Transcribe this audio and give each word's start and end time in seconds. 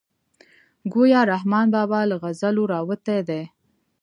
ګویا 0.93 1.21
رحمان 1.33 1.67
بابا 1.75 2.01
له 2.09 2.15
غزلو 2.23 2.63
راوتی 2.73 3.19
دی. 3.27 3.41